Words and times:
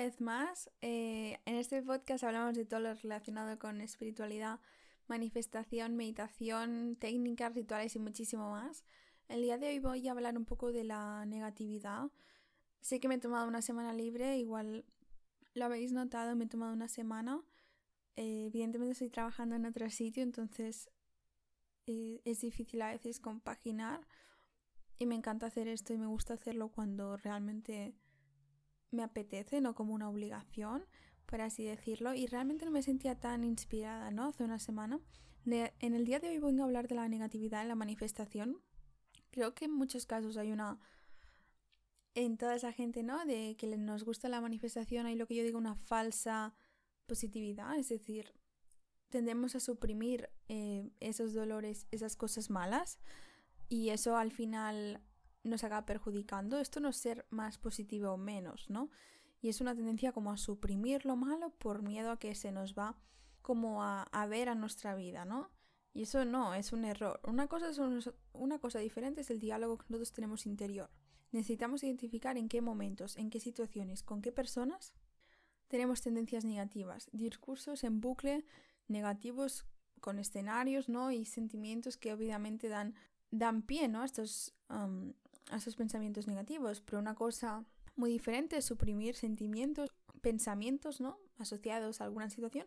Vez 0.00 0.18
más. 0.22 0.70
Eh, 0.80 1.38
en 1.44 1.56
este 1.56 1.82
podcast 1.82 2.24
hablamos 2.24 2.54
de 2.54 2.64
todo 2.64 2.80
lo 2.80 2.94
relacionado 2.94 3.58
con 3.58 3.82
espiritualidad, 3.82 4.58
manifestación, 5.08 5.94
meditación, 5.94 6.96
técnicas, 6.96 7.54
rituales 7.54 7.94
y 7.96 7.98
muchísimo 7.98 8.50
más. 8.50 8.82
El 9.28 9.42
día 9.42 9.58
de 9.58 9.68
hoy 9.68 9.78
voy 9.78 10.08
a 10.08 10.12
hablar 10.12 10.38
un 10.38 10.46
poco 10.46 10.72
de 10.72 10.84
la 10.84 11.26
negatividad. 11.26 12.10
Sé 12.80 12.98
que 12.98 13.08
me 13.08 13.16
he 13.16 13.18
tomado 13.18 13.46
una 13.46 13.60
semana 13.60 13.92
libre, 13.92 14.38
igual 14.38 14.86
lo 15.52 15.66
habéis 15.66 15.92
notado, 15.92 16.34
me 16.34 16.46
he 16.46 16.48
tomado 16.48 16.72
una 16.72 16.88
semana. 16.88 17.42
Eh, 18.16 18.46
evidentemente 18.46 18.92
estoy 18.92 19.10
trabajando 19.10 19.54
en 19.56 19.66
otro 19.66 19.90
sitio, 19.90 20.22
entonces 20.22 20.88
eh, 21.86 22.22
es 22.24 22.40
difícil 22.40 22.80
a 22.80 22.88
veces 22.88 23.20
compaginar. 23.20 24.06
Y 24.98 25.04
me 25.04 25.14
encanta 25.14 25.44
hacer 25.44 25.68
esto 25.68 25.92
y 25.92 25.98
me 25.98 26.06
gusta 26.06 26.32
hacerlo 26.32 26.70
cuando 26.70 27.18
realmente 27.18 27.94
me 28.90 29.02
apetece, 29.02 29.60
no 29.60 29.74
como 29.74 29.94
una 29.94 30.08
obligación, 30.08 30.84
por 31.26 31.40
así 31.40 31.64
decirlo. 31.64 32.14
Y 32.14 32.26
realmente 32.26 32.64
no 32.64 32.70
me 32.70 32.82
sentía 32.82 33.14
tan 33.14 33.44
inspirada, 33.44 34.10
¿no? 34.10 34.26
Hace 34.26 34.44
una 34.44 34.58
semana. 34.58 35.00
en 35.46 35.94
el 35.94 36.04
día 36.04 36.20
de 36.20 36.28
hoy 36.28 36.38
voy 36.38 36.58
a 36.60 36.64
hablar 36.64 36.88
de 36.88 36.94
la 36.94 37.08
negatividad 37.08 37.62
en 37.62 37.68
la 37.68 37.74
manifestación. 37.74 38.60
Creo 39.30 39.54
que 39.54 39.66
en 39.66 39.72
muchos 39.72 40.06
casos 40.06 40.36
hay 40.36 40.52
una... 40.52 40.78
En 42.14 42.36
toda 42.36 42.56
esa 42.56 42.72
gente, 42.72 43.04
¿no? 43.04 43.24
De 43.24 43.56
que 43.56 43.68
nos 43.76 44.04
gusta 44.04 44.28
la 44.28 44.40
manifestación, 44.40 45.06
hay 45.06 45.14
lo 45.14 45.26
que 45.26 45.36
yo 45.36 45.44
digo 45.44 45.58
una 45.58 45.76
falsa 45.76 46.54
positividad, 47.06 47.78
es 47.78 47.88
decir, 47.88 48.34
tendemos 49.10 49.54
a 49.54 49.60
suprimir 49.60 50.28
eh, 50.48 50.90
esos 51.00 51.34
dolores, 51.34 51.86
esas 51.90 52.16
cosas 52.16 52.50
malas, 52.50 52.98
y 53.68 53.90
eso 53.90 54.16
al 54.16 54.32
final 54.32 55.00
nos 55.42 55.64
acaba 55.64 55.86
perjudicando. 55.86 56.58
Esto 56.58 56.80
no 56.80 56.88
es 56.88 56.96
ser 56.96 57.26
más 57.30 57.58
positivo 57.58 58.12
o 58.12 58.16
menos, 58.16 58.68
¿no? 58.68 58.90
Y 59.40 59.48
es 59.48 59.60
una 59.60 59.74
tendencia 59.74 60.12
como 60.12 60.32
a 60.32 60.36
suprimir 60.36 61.06
lo 61.06 61.16
malo 61.16 61.50
por 61.50 61.82
miedo 61.82 62.10
a 62.10 62.18
que 62.18 62.34
se 62.34 62.52
nos 62.52 62.74
va 62.74 62.98
como 63.42 63.82
a, 63.82 64.26
ver 64.28 64.48
a 64.48 64.54
nuestra 64.54 64.94
vida, 64.94 65.24
¿no? 65.24 65.50
Y 65.92 66.02
eso 66.02 66.24
no, 66.24 66.54
es 66.54 66.72
un 66.72 66.84
error. 66.84 67.20
Una 67.24 67.46
cosa, 67.48 67.70
es 67.70 67.80
una 68.32 68.58
cosa 68.58 68.78
diferente 68.78 69.22
es 69.22 69.30
el 69.30 69.40
diálogo 69.40 69.78
que 69.78 69.86
nosotros 69.88 70.12
tenemos 70.12 70.46
interior. 70.46 70.90
Necesitamos 71.32 71.82
identificar 71.82 72.36
en 72.36 72.48
qué 72.48 72.60
momentos, 72.60 73.16
en 73.16 73.30
qué 73.30 73.40
situaciones, 73.40 74.02
con 74.02 74.20
qué 74.20 74.30
personas 74.30 74.92
tenemos 75.68 76.02
tendencias 76.02 76.44
negativas, 76.44 77.08
discursos 77.12 77.84
en 77.84 78.00
bucle 78.00 78.44
negativos 78.88 79.66
con 80.00 80.18
escenarios, 80.18 80.88
¿no? 80.88 81.12
Y 81.12 81.24
sentimientos 81.24 81.96
que 81.96 82.12
obviamente 82.12 82.68
dan, 82.68 82.94
dan 83.30 83.62
pie, 83.62 83.88
¿no? 83.88 84.02
A 84.02 84.04
estos, 84.04 84.54
a 85.50 85.56
esos 85.56 85.76
pensamientos 85.76 86.26
negativos, 86.26 86.80
pero 86.80 86.98
una 86.98 87.14
cosa 87.14 87.64
muy 87.96 88.10
diferente 88.10 88.56
es 88.56 88.64
suprimir 88.64 89.14
sentimientos, 89.14 89.90
pensamientos, 90.20 91.00
¿no? 91.00 91.18
Asociados 91.38 92.00
a 92.00 92.04
alguna 92.04 92.30
situación 92.30 92.66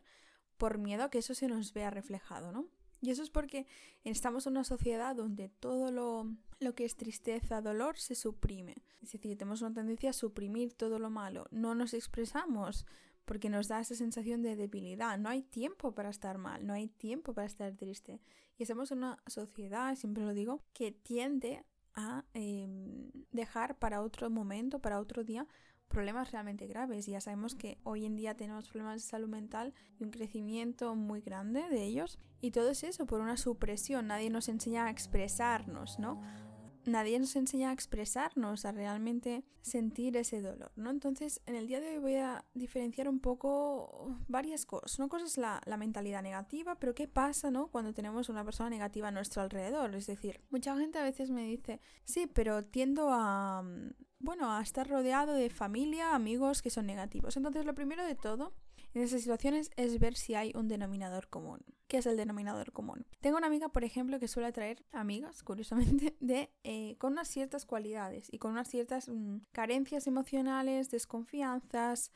por 0.57 0.77
miedo 0.77 1.03
a 1.03 1.09
que 1.09 1.19
eso 1.19 1.33
se 1.33 1.47
nos 1.47 1.73
vea 1.73 1.89
reflejado, 1.89 2.51
¿no? 2.51 2.67
Y 3.01 3.09
eso 3.09 3.21
es 3.21 3.29
porque 3.29 3.67
estamos 4.05 4.47
en 4.47 4.53
una 4.53 4.63
sociedad 4.63 5.13
donde 5.13 5.49
todo 5.49 5.91
lo, 5.91 6.33
lo, 6.59 6.73
que 6.73 6.85
es 6.85 6.95
tristeza, 6.95 7.61
dolor, 7.61 7.97
se 7.97 8.15
suprime. 8.15 8.75
Es 9.01 9.11
decir, 9.11 9.37
tenemos 9.37 9.61
una 9.61 9.73
tendencia 9.73 10.11
a 10.11 10.13
suprimir 10.13 10.73
todo 10.73 10.99
lo 10.99 11.09
malo. 11.09 11.47
No 11.51 11.75
nos 11.75 11.93
expresamos 11.93 12.85
porque 13.25 13.49
nos 13.49 13.67
da 13.67 13.81
esa 13.81 13.95
sensación 13.95 14.41
de 14.41 14.55
debilidad. 14.55 15.17
No 15.17 15.27
hay 15.27 15.41
tiempo 15.41 15.93
para 15.93 16.09
estar 16.09 16.37
mal, 16.37 16.65
no 16.65 16.73
hay 16.73 16.87
tiempo 16.87 17.33
para 17.33 17.47
estar 17.47 17.75
triste. 17.75 18.21
Y 18.57 18.63
estamos 18.63 18.91
en 18.91 18.99
una 18.99 19.17
sociedad, 19.27 19.95
siempre 19.95 20.23
lo 20.23 20.33
digo, 20.33 20.63
que 20.73 20.91
tiende 20.91 21.65
a 21.95 22.23
em, 22.33 23.09
dejar 23.31 23.77
para 23.77 24.01
otro 24.01 24.29
momento, 24.29 24.79
para 24.79 24.99
otro 24.99 25.23
día, 25.23 25.47
problemas 25.87 26.31
realmente 26.31 26.67
graves. 26.67 27.05
Ya 27.05 27.21
sabemos 27.21 27.55
que 27.55 27.77
hoy 27.83 28.05
en 28.05 28.15
día 28.15 28.35
tenemos 28.35 28.67
problemas 28.67 29.01
de 29.01 29.07
salud 29.07 29.29
mental 29.29 29.73
y 29.99 30.03
un 30.03 30.09
crecimiento 30.09 30.95
muy 30.95 31.21
grande 31.21 31.69
de 31.69 31.83
ellos. 31.83 32.19
Y 32.41 32.51
todo 32.51 32.71
es 32.71 32.83
eso, 32.83 33.05
por 33.05 33.21
una 33.21 33.37
supresión. 33.37 34.07
Nadie 34.07 34.29
nos 34.29 34.49
enseña 34.49 34.85
a 34.85 34.89
expresarnos, 34.89 35.99
¿no? 35.99 36.21
Nadie 36.85 37.19
nos 37.19 37.35
enseña 37.35 37.69
a 37.69 37.73
expresarnos, 37.73 38.65
a 38.65 38.71
realmente 38.71 39.43
sentir 39.61 40.17
ese 40.17 40.41
dolor, 40.41 40.71
¿no? 40.75 40.89
Entonces, 40.89 41.41
en 41.45 41.55
el 41.55 41.67
día 41.67 41.79
de 41.79 41.89
hoy 41.89 41.97
voy 41.99 42.15
a 42.15 42.45
diferenciar 42.53 43.07
un 43.07 43.19
poco 43.19 44.17
varias 44.27 44.65
cosas. 44.65 44.99
Una 44.99 45.07
cosa 45.07 45.25
es 45.25 45.37
la, 45.37 45.61
la, 45.65 45.77
mentalidad 45.77 46.21
negativa, 46.21 46.75
pero 46.75 46.93
¿qué 46.93 47.07
pasa, 47.07 47.51
no? 47.51 47.67
Cuando 47.67 47.93
tenemos 47.93 48.29
una 48.29 48.43
persona 48.43 48.69
negativa 48.69 49.07
a 49.07 49.11
nuestro 49.11 49.41
alrededor. 49.41 49.95
Es 49.95 50.07
decir, 50.07 50.41
mucha 50.49 50.75
gente 50.77 50.99
a 50.99 51.03
veces 51.03 51.29
me 51.29 51.45
dice, 51.45 51.79
sí, 52.03 52.27
pero 52.27 52.63
tiendo 52.63 53.09
a, 53.11 53.63
bueno, 54.19 54.51
a 54.51 54.61
estar 54.61 54.87
rodeado 54.87 55.33
de 55.33 55.49
familia, 55.49 56.15
amigos 56.15 56.61
que 56.61 56.69
son 56.69 56.85
negativos. 56.85 57.37
Entonces, 57.37 57.65
lo 57.65 57.75
primero 57.75 58.05
de 58.05 58.15
todo 58.15 58.53
en 58.93 59.01
esas 59.01 59.21
situaciones 59.21 59.71
es 59.75 59.99
ver 59.99 60.15
si 60.15 60.35
hay 60.35 60.51
un 60.55 60.67
denominador 60.67 61.27
común. 61.29 61.59
¿Qué 61.87 61.97
es 61.97 62.05
el 62.05 62.17
denominador 62.17 62.71
común? 62.71 63.05
Tengo 63.21 63.37
una 63.37 63.47
amiga, 63.47 63.69
por 63.69 63.83
ejemplo, 63.83 64.19
que 64.19 64.27
suele 64.27 64.51
traer 64.51 64.85
amigas, 64.91 65.43
curiosamente, 65.43 66.15
de 66.19 66.51
eh, 66.63 66.95
con 66.97 67.13
unas 67.13 67.27
ciertas 67.27 67.65
cualidades 67.65 68.27
y 68.31 68.39
con 68.39 68.51
unas 68.51 68.67
ciertas 68.67 69.09
mm, 69.09 69.37
carencias 69.51 70.07
emocionales, 70.07 70.91
desconfianzas, 70.91 72.11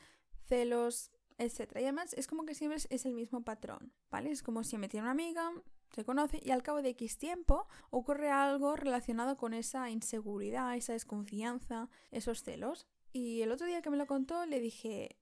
celos, 0.46 1.10
etc. 1.38 1.72
Y 1.76 1.82
además 1.84 2.14
es 2.14 2.26
como 2.26 2.44
que 2.44 2.54
siempre 2.54 2.80
es 2.88 3.06
el 3.06 3.14
mismo 3.14 3.42
patrón, 3.42 3.92
¿vale? 4.10 4.30
Es 4.30 4.42
como 4.42 4.64
si 4.64 4.78
me 4.78 4.88
tiene 4.88 5.04
una 5.04 5.12
amiga, 5.12 5.50
se 5.94 6.04
conoce 6.04 6.40
y 6.42 6.50
al 6.50 6.62
cabo 6.62 6.82
de 6.82 6.90
X 6.90 7.18
tiempo 7.18 7.66
ocurre 7.90 8.30
algo 8.30 8.76
relacionado 8.76 9.36
con 9.36 9.54
esa 9.54 9.90
inseguridad, 9.90 10.76
esa 10.76 10.92
desconfianza, 10.92 11.88
esos 12.10 12.42
celos. 12.42 12.86
Y 13.12 13.42
el 13.42 13.52
otro 13.52 13.66
día 13.66 13.82
que 13.82 13.90
me 13.90 13.96
lo 13.96 14.06
contó 14.06 14.44
le 14.46 14.60
dije, 14.60 15.16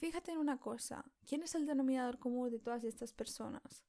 Fíjate 0.00 0.32
en 0.32 0.38
una 0.38 0.56
cosa, 0.56 1.04
¿quién 1.26 1.42
es 1.42 1.54
el 1.54 1.66
denominador 1.66 2.18
común 2.18 2.50
de 2.50 2.58
todas 2.58 2.84
estas 2.84 3.12
personas? 3.12 3.84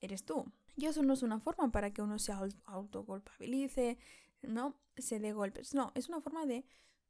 Eres 0.00 0.24
tú. 0.24 0.52
Y 0.74 0.86
eso 0.86 1.04
no 1.04 1.12
es 1.12 1.22
una 1.22 1.38
forma 1.38 1.70
para 1.70 1.92
que 1.92 2.02
uno 2.02 2.18
se 2.18 2.32
autoculpabilice, 2.64 3.98
no 4.42 4.74
se 4.96 5.20
dé 5.20 5.32
golpes. 5.32 5.74
No, 5.74 5.92
es 5.94 6.08
una 6.08 6.20
forma 6.20 6.44
de 6.44 6.66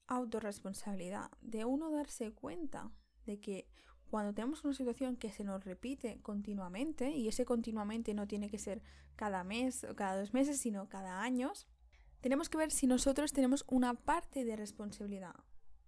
autorresponsabilidad, 0.08 1.30
de 1.40 1.64
uno 1.64 1.90
darse 1.90 2.32
cuenta 2.32 2.92
de 3.24 3.40
que 3.40 3.66
cuando 4.10 4.34
tenemos 4.34 4.62
una 4.62 4.74
situación 4.74 5.16
que 5.16 5.32
se 5.32 5.42
nos 5.42 5.64
repite 5.64 6.20
continuamente, 6.20 7.12
y 7.12 7.28
ese 7.28 7.46
continuamente 7.46 8.12
no 8.12 8.28
tiene 8.28 8.50
que 8.50 8.58
ser 8.58 8.82
cada 9.16 9.42
mes 9.42 9.84
o 9.84 9.96
cada 9.96 10.20
dos 10.20 10.34
meses, 10.34 10.60
sino 10.60 10.90
cada 10.90 11.22
año, 11.22 11.50
tenemos 12.20 12.50
que 12.50 12.58
ver 12.58 12.72
si 12.72 12.86
nosotros 12.86 13.32
tenemos 13.32 13.64
una 13.68 13.94
parte 13.94 14.44
de 14.44 14.54
responsabilidad. 14.54 15.36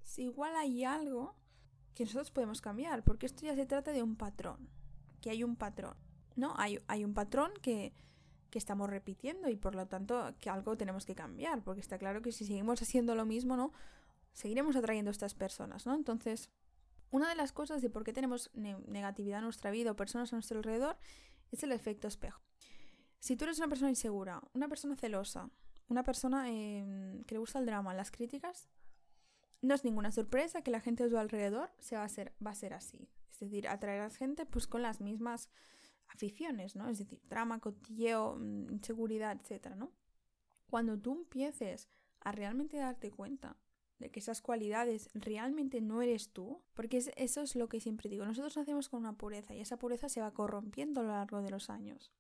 Si 0.03 0.23
igual 0.23 0.57
hay 0.57 0.85
algo 0.85 1.42
que 1.95 2.05
nosotros 2.05 2.31
podemos 2.31 2.61
cambiar, 2.61 3.05
porque 3.05 3.27
esto 3.27 3.45
ya 3.45 3.55
se 3.55 3.67
trata 3.67 3.93
de 3.93 4.03
un 4.03 4.17
patrón, 4.17 4.69
que 5.21 5.31
hay 5.31 5.45
un 5.45 5.57
patrón, 5.57 5.97
¿no? 6.37 6.55
Hay, 6.57 6.79
hay 6.89 7.05
un 7.05 7.15
patrón 7.15 7.53
que, 7.61 7.93
que 8.51 8.59
estamos 8.59 8.89
repitiendo 8.89 9.49
y 9.49 9.57
por 9.57 9.75
lo 9.75 9.87
tanto 9.87 10.35
que 10.39 10.51
algo 10.51 10.77
tenemos 10.77 11.07
que 11.07 11.15
cambiar, 11.15 11.63
porque 11.63 11.81
está 11.81 11.99
claro 11.99 12.23
que 12.23 12.33
si 12.33 12.45
seguimos 12.45 12.81
haciendo 12.83 13.15
lo 13.15 13.27
mismo, 13.27 13.57
¿no? 13.57 13.73
Seguiremos 14.33 14.77
atrayendo 14.77 15.11
a 15.11 15.13
estas 15.13 15.35
personas, 15.35 15.87
¿no? 15.87 15.95
Entonces, 15.95 16.51
una 17.11 17.29
de 17.29 17.35
las 17.35 17.53
cosas 17.53 17.83
de 17.83 17.91
por 17.91 18.05
qué 18.05 18.13
tenemos 18.13 18.51
negatividad 18.55 19.39
en 19.39 19.45
nuestra 19.45 19.71
vida 19.71 19.91
o 19.91 19.97
personas 19.97 20.33
a 20.33 20.37
nuestro 20.37 20.59
alrededor 20.59 20.97
es 21.51 21.63
el 21.63 21.73
efecto 21.73 22.09
espejo. 22.09 22.41
Si 23.19 23.37
tú 23.37 23.45
eres 23.45 23.59
una 23.59 23.69
persona 23.69 23.91
insegura, 23.91 24.43
una 24.55 24.69
persona 24.69 24.97
celosa, 24.97 25.51
una 25.89 26.03
persona 26.03 26.51
em, 26.51 27.23
que 27.25 27.35
le 27.35 27.39
gusta 27.39 27.59
el 27.59 27.67
drama, 27.67 27.95
las 27.95 28.11
críticas, 28.11 28.69
no 29.63 29.75
es 29.75 29.85
ninguna 29.85 30.13
sorpresa 30.13 30.63
que 30.63 30.71
la 30.71 30.81
gente 30.81 31.05
de 31.05 31.11
tu 31.11 31.17
alrededor 31.17 31.71
se 31.79 31.97
va 31.97 32.05
a 32.05 32.09
ser, 32.09 32.35
va 32.45 32.51
a 32.51 32.55
ser 32.55 32.75
así. 32.75 33.09
Es 33.31 33.41
decir, 33.41 33.69
a 33.69 34.11
gente 34.11 34.45
pues 34.45 34.67
con 34.67 34.83
las 34.83 35.01
mismas 35.01 35.49
aficiones, 36.09 36.77
¿no? 36.77 36.89
Es 36.89 36.99
decir, 36.99 37.21
trama, 37.29 37.61
cotilleo, 37.61 38.37
mm, 38.37 38.73
inseguridad, 38.73 39.39
etcétera, 39.41 39.77
¿no? 39.77 39.93
Cuando 40.69 40.99
tú 40.99 41.13
empieces 41.13 41.89
a 42.21 42.33
realmente 42.33 42.77
darte 42.77 43.11
cuenta 43.11 43.57
de 43.99 44.11
que 44.11 44.21
esas 44.21 44.43
cualidades 44.43 45.11
realmente 45.15 45.81
no 45.81 46.03
eres 46.03 46.33
tú, 46.33 46.61
porque 46.75 46.99
eso 47.17 47.41
es 47.41 47.55
lo 47.55 47.69
que 47.69 47.81
siempre 47.81 48.11
digo, 48.11 48.25
nosotros 48.25 48.57
nacemos 48.57 48.89
con 48.89 49.01
una 49.01 49.17
pureza 49.17 49.55
y 49.55 49.61
esa 49.61 49.79
pureza 49.79 50.09
se 50.09 50.21
va 50.21 50.35
corrompiendo 50.35 51.01
a 51.01 51.05
lo 51.05 51.11
largo 51.11 51.41
de 51.41 51.51
los 51.51 51.71
años. 51.71 52.13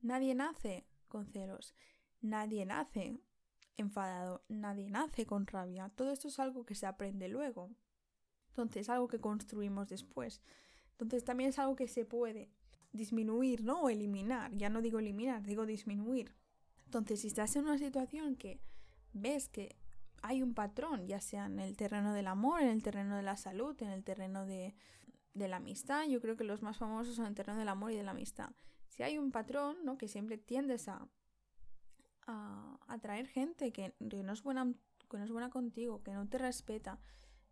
Nadie 0.00 0.34
nace 0.34 0.86
con 1.08 1.26
celos, 1.26 1.74
nadie 2.20 2.64
nace 2.66 3.18
enfadado, 3.76 4.44
nadie 4.48 4.90
nace 4.90 5.26
con 5.26 5.46
rabia. 5.46 5.90
Todo 5.94 6.12
esto 6.12 6.28
es 6.28 6.38
algo 6.38 6.64
que 6.64 6.74
se 6.74 6.86
aprende 6.86 7.28
luego. 7.28 7.70
Entonces, 8.50 8.82
es 8.82 8.88
algo 8.88 9.08
que 9.08 9.20
construimos 9.20 9.88
después. 9.88 10.42
Entonces, 10.92 11.24
también 11.24 11.50
es 11.50 11.58
algo 11.58 11.76
que 11.76 11.88
se 11.88 12.04
puede 12.04 12.50
disminuir, 12.92 13.64
¿no? 13.64 13.82
O 13.82 13.90
eliminar. 13.90 14.52
Ya 14.56 14.70
no 14.70 14.80
digo 14.80 15.00
eliminar, 15.00 15.42
digo 15.42 15.66
disminuir. 15.66 16.34
Entonces, 16.84 17.20
si 17.20 17.28
estás 17.28 17.56
en 17.56 17.64
una 17.64 17.78
situación 17.78 18.36
que 18.36 18.60
ves 19.12 19.48
que 19.48 19.76
hay 20.22 20.42
un 20.42 20.54
patrón, 20.54 21.06
ya 21.06 21.20
sea 21.20 21.46
en 21.46 21.58
el 21.58 21.76
terreno 21.76 22.14
del 22.14 22.28
amor, 22.28 22.62
en 22.62 22.68
el 22.68 22.82
terreno 22.82 23.16
de 23.16 23.22
la 23.22 23.36
salud, 23.36 23.76
en 23.82 23.90
el 23.90 24.04
terreno 24.04 24.46
de, 24.46 24.74
de 25.34 25.48
la 25.48 25.56
amistad, 25.56 26.06
yo 26.06 26.20
creo 26.20 26.36
que 26.36 26.44
los 26.44 26.62
más 26.62 26.78
famosos 26.78 27.16
son 27.16 27.26
el 27.26 27.34
terreno 27.34 27.58
del 27.58 27.68
amor 27.68 27.92
y 27.92 27.96
de 27.96 28.04
la 28.04 28.12
amistad. 28.12 28.50
Si 28.88 29.02
hay 29.02 29.18
un 29.18 29.32
patrón, 29.32 29.76
¿no? 29.84 29.98
Que 29.98 30.06
siempre 30.06 30.38
tiendes 30.38 30.88
a 30.88 31.08
a 32.26 32.78
atraer 32.88 33.26
gente 33.26 33.72
que, 33.72 33.94
no 34.00 34.32
es 34.32 34.42
buena, 34.42 34.72
que 35.10 35.18
no 35.18 35.24
es 35.24 35.30
buena 35.30 35.50
contigo, 35.50 36.02
que 36.02 36.12
no 36.12 36.28
te 36.28 36.38
respeta, 36.38 37.00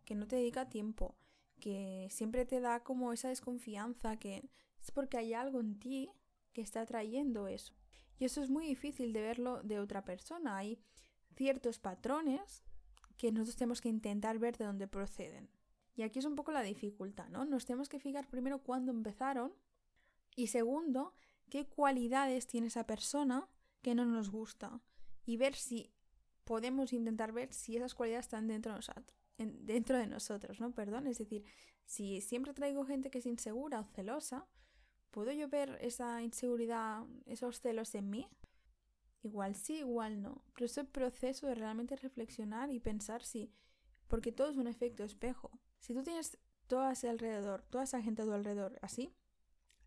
que 0.05 0.15
no 0.15 0.27
te 0.27 0.35
dedica 0.37 0.69
tiempo, 0.69 1.15
que 1.59 2.07
siempre 2.09 2.45
te 2.45 2.59
da 2.59 2.83
como 2.83 3.13
esa 3.13 3.29
desconfianza, 3.29 4.17
que 4.17 4.49
es 4.81 4.91
porque 4.91 5.17
hay 5.17 5.33
algo 5.33 5.59
en 5.59 5.79
ti 5.79 6.09
que 6.51 6.61
está 6.61 6.85
trayendo 6.85 7.47
eso. 7.47 7.73
Y 8.19 8.25
eso 8.25 8.41
es 8.41 8.49
muy 8.49 8.65
difícil 8.65 9.13
de 9.13 9.21
verlo 9.21 9.61
de 9.63 9.79
otra 9.79 10.03
persona. 10.03 10.57
Hay 10.57 10.79
ciertos 11.35 11.79
patrones 11.79 12.63
que 13.17 13.31
nosotros 13.31 13.55
tenemos 13.55 13.81
que 13.81 13.89
intentar 13.89 14.39
ver 14.39 14.57
de 14.57 14.65
dónde 14.65 14.87
proceden. 14.87 15.49
Y 15.95 16.01
aquí 16.01 16.19
es 16.19 16.25
un 16.25 16.35
poco 16.35 16.51
la 16.51 16.61
dificultad, 16.61 17.29
¿no? 17.29 17.45
Nos 17.45 17.65
tenemos 17.65 17.89
que 17.89 17.99
fijar 17.99 18.27
primero 18.27 18.59
cuándo 18.59 18.91
empezaron 18.91 19.53
y 20.35 20.47
segundo, 20.47 21.13
qué 21.49 21.67
cualidades 21.67 22.47
tiene 22.47 22.67
esa 22.67 22.85
persona 22.85 23.47
que 23.83 23.93
no 23.93 24.05
nos 24.05 24.31
gusta 24.31 24.81
y 25.25 25.37
ver 25.37 25.53
si 25.53 25.93
podemos 26.43 26.91
intentar 26.91 27.31
ver 27.31 27.53
si 27.53 27.77
esas 27.77 27.93
cualidades 27.93 28.25
están 28.25 28.47
dentro 28.47 28.73
de 29.97 30.07
nosotros, 30.07 30.59
¿no? 30.59 30.71
Perdón, 30.73 31.05
es 31.05 31.19
decir, 31.19 31.45
si 31.85 32.21
siempre 32.21 32.53
traigo 32.53 32.85
gente 32.85 33.11
que 33.11 33.19
es 33.19 33.25
insegura 33.25 33.79
o 33.79 33.85
celosa, 33.85 34.47
¿puedo 35.11 35.31
yo 35.31 35.47
ver 35.47 35.77
esa 35.81 36.21
inseguridad, 36.23 37.03
esos 37.25 37.59
celos 37.59 37.93
en 37.93 38.09
mí? 38.09 38.27
Igual 39.21 39.55
sí, 39.55 39.77
igual 39.79 40.21
no. 40.21 40.43
Pero 40.53 40.65
ese 40.65 40.83
proceso 40.83 41.47
de 41.47 41.55
realmente 41.55 41.95
reflexionar 41.95 42.71
y 42.71 42.79
pensar 42.79 43.23
si, 43.23 43.53
porque 44.07 44.31
todo 44.31 44.49
es 44.49 44.57
un 44.57 44.67
efecto 44.67 45.03
espejo. 45.03 45.51
Si 45.79 45.93
tú 45.93 46.03
tienes 46.03 46.37
todo 46.67 46.81
alrededor, 46.81 47.63
toda 47.69 47.83
esa 47.83 48.01
gente 48.01 48.21
a 48.21 48.25
tu 48.25 48.33
alrededor 48.33 48.79
así, 48.81 49.13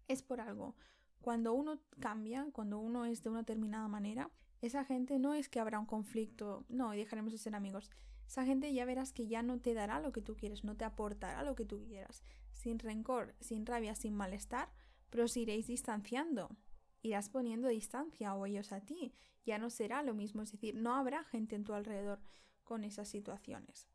es 0.08 0.22
por 0.22 0.40
algo. 0.40 0.76
Cuando 1.20 1.52
uno 1.54 1.80
cambia, 2.00 2.46
cuando 2.52 2.78
uno 2.78 3.04
es 3.04 3.22
de 3.22 3.30
una 3.30 3.40
determinada 3.40 3.88
manera, 3.88 4.30
esa 4.60 4.84
gente 4.84 5.18
no 5.18 5.34
es 5.34 5.48
que 5.48 5.60
habrá 5.60 5.78
un 5.78 5.86
conflicto, 5.86 6.64
no, 6.68 6.94
y 6.94 6.98
dejaremos 6.98 7.32
de 7.32 7.38
ser 7.38 7.54
amigos. 7.54 7.90
Esa 8.26 8.44
gente 8.44 8.72
ya 8.72 8.84
verás 8.84 9.12
que 9.12 9.26
ya 9.26 9.42
no 9.42 9.60
te 9.60 9.74
dará 9.74 10.00
lo 10.00 10.12
que 10.12 10.22
tú 10.22 10.36
quieres, 10.36 10.64
no 10.64 10.76
te 10.76 10.84
aportará 10.84 11.42
lo 11.44 11.54
que 11.54 11.64
tú 11.64 11.84
quieras. 11.84 12.22
Sin 12.52 12.78
rencor, 12.78 13.34
sin 13.40 13.66
rabia, 13.66 13.94
sin 13.94 14.14
malestar, 14.14 14.68
pero 15.10 15.24
os 15.24 15.36
iréis 15.36 15.66
distanciando. 15.66 16.56
Irás 17.02 17.28
poniendo 17.28 17.68
distancia 17.68 18.34
o 18.34 18.46
ellos 18.46 18.72
a 18.72 18.80
ti. 18.80 19.14
Ya 19.44 19.58
no 19.58 19.70
será 19.70 20.02
lo 20.02 20.14
mismo, 20.14 20.42
es 20.42 20.50
decir, 20.50 20.74
no 20.74 20.94
habrá 20.94 21.22
gente 21.24 21.54
en 21.54 21.64
tu 21.64 21.72
alrededor 21.72 22.20
con 22.64 22.82
esas 22.82 23.08
situaciones. 23.08 23.86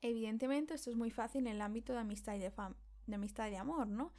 Evidentemente 0.00 0.74
esto 0.74 0.90
es 0.90 0.96
muy 0.96 1.10
fácil 1.10 1.46
en 1.46 1.54
el 1.54 1.60
ámbito 1.60 1.92
de 1.92 2.00
amistad 2.00 2.34
y 2.34 2.40
de, 2.40 2.52
de 3.06 3.14
amistad 3.14 3.48
y 3.48 3.50
de 3.50 3.58
amor, 3.58 3.88
¿no? 3.88 4.12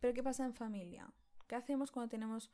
Pero 0.00 0.14
¿qué 0.14 0.22
pasa 0.22 0.46
en 0.46 0.54
familia? 0.54 1.12
¿Qué 1.52 1.56
hacemos 1.56 1.90
cuando 1.90 2.08
tenemos 2.08 2.50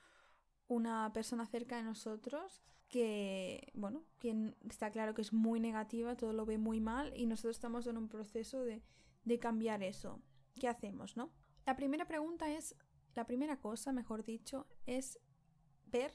una 0.67 1.13
persona 1.13 1.47
cerca 1.47 1.77
de 1.77 1.85
nosotros 1.85 2.65
que, 2.89 3.71
bueno, 3.73 4.03
que 4.19 4.57
está 4.69 4.91
claro 4.91 5.15
que 5.15 5.23
es 5.23 5.33
muy 5.33 5.61
negativa, 5.61 6.17
todo 6.17 6.33
lo 6.33 6.45
ve 6.45 6.59
muy 6.59 6.81
mal 6.81 7.13
y 7.17 7.27
nosotros 7.27 7.55
estamos 7.55 7.87
en 7.87 7.97
un 7.97 8.09
proceso 8.09 8.61
de, 8.63 8.83
de 9.23 9.39
cambiar 9.39 9.85
eso? 9.85 10.21
¿Qué 10.59 10.67
hacemos, 10.67 11.17
no? 11.17 11.31
La 11.65 11.77
primera 11.77 12.09
pregunta 12.09 12.51
es, 12.51 12.75
la 13.15 13.25
primera 13.25 13.61
cosa, 13.61 13.93
mejor 13.93 14.25
dicho, 14.25 14.67
es 14.85 15.21
ver 15.87 16.13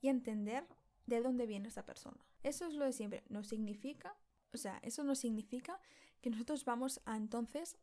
y 0.00 0.08
entender 0.08 0.66
de 1.04 1.20
dónde 1.20 1.44
viene 1.44 1.68
esa 1.68 1.84
persona. 1.84 2.24
Eso 2.42 2.64
es 2.64 2.72
lo 2.72 2.86
de 2.86 2.94
siempre. 2.94 3.24
No 3.28 3.44
significa, 3.44 4.16
o 4.54 4.56
sea, 4.56 4.78
eso 4.82 5.04
no 5.04 5.16
significa 5.16 5.82
que 6.22 6.30
nosotros 6.30 6.64
vamos 6.64 7.02
a 7.04 7.18
entonces 7.18 7.76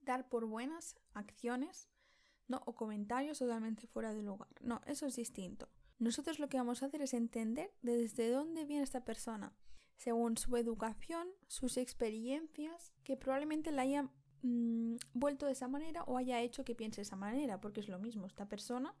dar 0.00 0.28
por 0.28 0.46
buenas 0.46 0.94
acciones 1.12 1.89
¿no? 2.50 2.60
o 2.66 2.74
comentarios 2.74 3.38
totalmente 3.38 3.86
fuera 3.86 4.12
de 4.12 4.22
lugar. 4.22 4.48
No, 4.60 4.82
eso 4.86 5.06
es 5.06 5.14
distinto. 5.14 5.68
Nosotros 6.00 6.40
lo 6.40 6.48
que 6.48 6.56
vamos 6.56 6.82
a 6.82 6.86
hacer 6.86 7.00
es 7.00 7.14
entender 7.14 7.70
desde 7.80 8.30
dónde 8.30 8.64
viene 8.64 8.82
esta 8.82 9.04
persona, 9.04 9.54
según 9.96 10.36
su 10.36 10.56
educación, 10.56 11.28
sus 11.46 11.76
experiencias, 11.76 12.92
que 13.04 13.16
probablemente 13.16 13.70
la 13.70 13.82
haya 13.82 14.10
mm, 14.42 14.96
vuelto 15.14 15.46
de 15.46 15.52
esa 15.52 15.68
manera 15.68 16.02
o 16.04 16.16
haya 16.16 16.40
hecho 16.40 16.64
que 16.64 16.74
piense 16.74 16.96
de 16.96 17.02
esa 17.02 17.16
manera, 17.16 17.60
porque 17.60 17.80
es 17.80 17.88
lo 17.88 18.00
mismo, 18.00 18.26
esta 18.26 18.48
persona, 18.48 18.96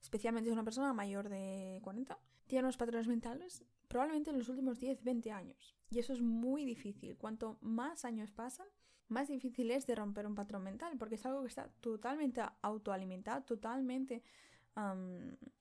especialmente 0.00 0.50
es 0.50 0.52
una 0.52 0.64
persona 0.64 0.92
mayor 0.92 1.28
de 1.28 1.78
40, 1.84 2.18
tiene 2.48 2.64
unos 2.64 2.76
patrones 2.76 3.06
mentales 3.06 3.64
probablemente 3.86 4.30
en 4.30 4.38
los 4.38 4.48
últimos 4.48 4.80
10, 4.80 5.04
20 5.04 5.30
años. 5.30 5.76
Y 5.90 6.00
eso 6.00 6.12
es 6.12 6.20
muy 6.20 6.64
difícil. 6.64 7.16
Cuanto 7.16 7.58
más 7.60 8.04
años 8.04 8.32
pasan, 8.32 8.66
más 9.10 9.28
difícil 9.28 9.70
es 9.70 9.86
de 9.86 9.94
romper 9.94 10.26
un 10.26 10.34
patrón 10.34 10.62
mental, 10.62 10.96
porque 10.98 11.16
es 11.16 11.26
algo 11.26 11.42
que 11.42 11.48
está 11.48 11.68
totalmente 11.80 12.42
autoalimentado, 12.62 13.42
totalmente 13.42 14.22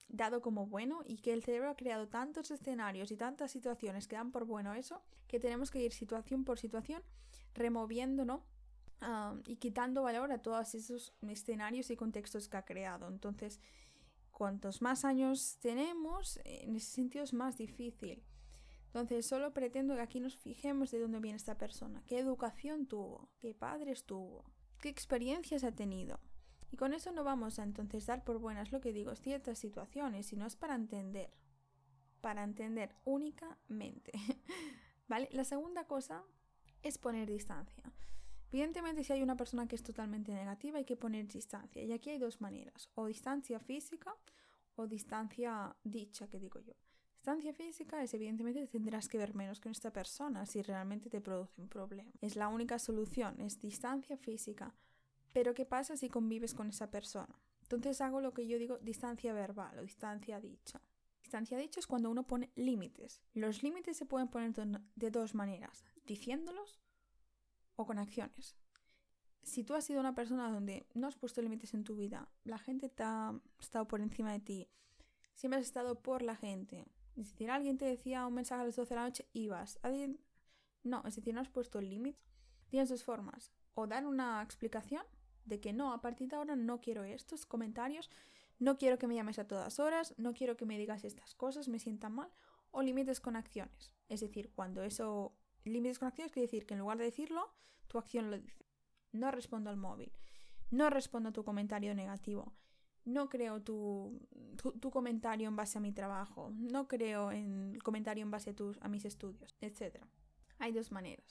dado 0.08 0.42
como 0.42 0.68
bueno 0.68 1.02
y 1.06 1.18
que 1.18 1.34
el 1.34 1.44
cerebro 1.44 1.72
ha 1.72 1.76
creado 1.76 2.08
tantos 2.08 2.52
escenarios 2.52 3.12
y 3.12 3.18
tantas 3.18 3.52
situaciones 3.52 4.08
que 4.08 4.16
dan 4.16 4.32
por 4.32 4.46
bueno 4.46 4.74
eso, 4.74 5.02
que 5.28 5.40
tenemos 5.40 5.72
que 5.72 5.82
ir 5.82 5.92
situación 5.92 6.46
por 6.46 6.58
situación 6.58 7.04
removiendo, 7.54 8.24
¿no? 8.24 8.46
y 9.46 9.56
quitando 9.58 10.04
valor 10.04 10.32
a 10.32 10.42
todos 10.42 10.76
esos 10.76 11.14
escenarios 11.22 11.90
y 11.90 11.96
contextos 11.96 12.50
que 12.50 12.58
ha 12.58 12.66
creado. 12.66 13.08
Entonces, 13.08 13.60
cuantos 14.32 14.82
más 14.82 15.06
años 15.06 15.58
tenemos, 15.62 16.40
en 16.44 16.76
ese 16.76 16.92
sentido 16.92 17.24
es 17.24 17.34
más 17.34 17.58
difícil. 17.58 18.24
Entonces, 18.90 19.28
solo 19.28 19.54
pretendo 19.54 19.96
que 19.96 20.02
aquí 20.02 20.20
nos 20.20 20.36
fijemos 20.36 20.90
de 20.90 21.00
dónde 21.00 21.20
viene 21.20 21.38
esta 21.38 21.58
persona, 21.58 22.04
qué 22.08 22.18
educación 22.18 22.88
tuvo, 22.88 23.30
qué 23.40 23.54
padres 23.54 24.06
tuvo, 24.06 24.46
qué 24.80 24.90
experiencias 24.90 25.64
ha 25.64 25.72
tenido. 25.72 26.20
Y 26.72 26.78
con 26.78 26.94
eso 26.94 27.12
no 27.12 27.24
vamos 27.24 27.60
a 27.60 27.64
entonces 27.64 28.08
dar 28.08 28.24
por 28.24 28.40
buenas 28.40 28.72
lo 28.72 28.82
que 28.82 28.92
digo, 28.92 29.16
ciertas 29.16 29.60
situaciones, 29.60 30.26
sino 30.26 30.46
es 30.46 30.56
para 30.56 30.74
entender, 30.74 31.32
para 32.22 32.44
entender 32.44 32.96
únicamente. 33.06 34.12
¿Vale? 35.08 35.30
La 35.32 35.44
segunda 35.44 35.86
cosa 35.86 36.24
es 36.82 36.98
poner 36.98 37.30
distancia. 37.30 37.84
Evidentemente, 38.52 39.04
si 39.04 39.14
hay 39.14 39.22
una 39.22 39.38
persona 39.38 39.68
que 39.68 39.76
es 39.76 39.84
totalmente 39.84 40.34
negativa, 40.34 40.80
hay 40.80 40.86
que 40.86 40.96
poner 40.96 41.28
distancia. 41.28 41.84
Y 41.84 41.92
aquí 41.92 42.10
hay 42.10 42.18
dos 42.18 42.42
maneras, 42.42 42.90
o 42.96 43.06
distancia 43.06 43.60
física 43.60 44.16
o 44.76 44.88
distancia 44.88 45.76
dicha, 45.84 46.28
que 46.28 46.40
digo 46.40 46.60
yo. 46.60 46.74
Distancia 47.20 47.54
física 47.54 48.02
es 48.02 48.14
evidentemente 48.14 48.66
tendrás 48.68 49.10
que 49.10 49.18
ver 49.18 49.36
menos 49.36 49.60
con 49.60 49.74
esta 49.74 49.92
persona 49.92 50.46
si 50.46 50.62
realmente 50.62 51.10
te 51.10 51.20
produce 51.20 51.60
un 51.60 51.68
problema. 51.68 52.10
Es 52.22 52.38
la 52.38 52.48
única 52.48 52.80
solución, 52.80 53.42
es 53.42 53.60
distancia 53.60 54.16
física. 54.16 54.74
Pero 55.34 55.54
¿qué 55.54 55.66
pasa 55.66 55.98
si 55.98 56.08
convives 56.08 56.54
con 56.54 56.70
esa 56.70 56.90
persona? 56.90 57.38
Entonces 57.64 58.00
hago 58.00 58.22
lo 58.22 58.34
que 58.34 58.48
yo 58.48 58.58
digo 58.58 58.78
distancia 58.78 59.34
verbal 59.34 59.78
o 59.80 59.82
distancia 59.82 60.40
dicha. 60.40 60.82
Distancia 61.22 61.58
dicha 61.58 61.82
es 61.82 61.88
cuando 61.88 62.10
uno 62.10 62.26
pone 62.26 62.54
límites. 62.56 63.22
Los 63.34 63.64
límites 63.64 63.98
se 63.98 64.06
pueden 64.06 64.30
poner 64.30 64.54
de 64.96 65.12
dos 65.12 65.36
maneras, 65.36 65.84
diciéndolos 66.06 66.80
o 67.76 67.86
con 67.86 68.00
acciones. 68.00 68.56
Si 69.44 69.66
tú 69.66 69.74
has 69.74 69.84
sido 69.84 70.00
una 70.00 70.16
persona 70.16 70.50
donde 70.50 70.88
no 70.94 71.08
has 71.08 71.18
puesto 71.18 71.42
límites 71.42 71.74
en 71.74 71.84
tu 71.84 71.98
vida, 71.98 72.30
la 72.46 72.60
gente 72.60 72.88
te 72.88 73.04
ha 73.04 73.38
estado 73.60 73.90
por 73.90 74.00
encima 74.00 74.32
de 74.32 74.40
ti, 74.40 74.70
siempre 75.36 75.60
has 75.60 75.66
estado 75.66 76.02
por 76.02 76.22
la 76.22 76.38
gente, 76.38 76.88
es 77.20 77.32
decir, 77.32 77.52
alguien 77.52 77.78
te 77.78 77.86
decía 77.86 78.26
un 78.26 78.34
mensaje 78.34 78.62
a 78.62 78.66
las 78.66 78.78
12 78.78 78.90
de 78.90 78.96
la 78.96 79.04
noche, 79.04 79.28
ibas. 79.34 79.78
No, 80.84 81.04
es 81.06 81.18
decir, 81.18 81.34
no 81.34 81.42
has 81.42 81.50
puesto 81.50 81.80
el 81.80 81.90
límite. 81.90 82.18
Tienes 82.70 82.88
dos 82.88 83.04
formas. 83.04 83.52
O 83.74 83.88
dar 83.88 84.06
una 84.06 84.42
explicación 84.42 85.04
de 85.44 85.60
que 85.60 85.74
no, 85.74 85.92
a 85.92 86.00
partir 86.00 86.30
de 86.30 86.38
ahora 86.38 86.56
no 86.56 86.80
quiero 86.80 87.04
estos 87.04 87.46
comentarios, 87.46 88.10
no 88.58 88.78
quiero 88.78 88.98
que 88.98 89.08
me 89.08 89.16
llames 89.16 89.38
a 89.38 89.48
todas 89.48 89.80
horas, 89.80 90.14
no 90.18 90.34
quiero 90.34 90.56
que 90.56 90.66
me 90.66 90.78
digas 90.78 91.04
estas 91.04 91.36
cosas, 91.36 91.68
me 91.68 91.80
sientan 91.80 92.14
mal. 92.14 92.32
O 92.72 92.82
límites 92.82 93.20
con 93.20 93.36
acciones. 93.36 93.94
Es 94.08 94.22
decir, 94.22 94.52
cuando 94.54 94.84
eso... 94.84 95.36
Límites 95.66 96.00
con 96.00 96.08
acciones 96.08 96.32
quiere 96.32 96.48
decir 96.48 96.66
que 96.66 96.74
en 96.74 96.80
lugar 96.80 96.98
de 96.98 97.04
decirlo, 97.04 97.54
tu 97.88 97.98
acción 97.98 98.32
lo 98.32 98.40
dice. 98.40 98.66
No 99.12 99.30
respondo 99.30 99.70
al 99.70 99.78
móvil. 99.78 100.14
No 100.72 100.90
respondo 100.90 101.30
a 101.30 101.34
tu 101.34 101.44
comentario 101.44 101.94
negativo 101.94 102.56
no 103.06 103.30
creo 103.30 103.62
tu, 103.62 104.20
tu, 104.58 104.92
comentario 104.92 105.48
en 105.48 105.56
base 105.56 105.78
a 105.78 105.82
mi 105.82 105.92
trabajo, 105.92 106.52
no 106.56 106.88
creo 106.88 107.32
en 107.32 107.74
el 107.74 107.84
comentario 107.84 108.24
en 108.24 108.32
base 108.32 108.52
a, 108.52 108.56
tus, 108.56 108.78
a 108.82 108.88
mis 108.88 109.06
estudios, 109.06 109.56
etc. 109.62 110.04
Hay 110.60 110.72
dos 110.72 110.92
maneras. 110.92 111.26